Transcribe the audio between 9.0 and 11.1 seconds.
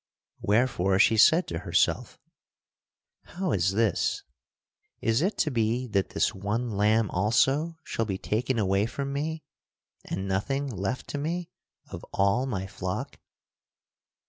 me and nothing left